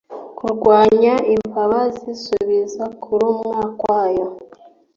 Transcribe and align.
kurwanya 0.37 1.13
imbabazi, 1.33 2.09
subiza 2.23 2.85
kurumwa 3.01 3.59
kwayo 3.79 4.27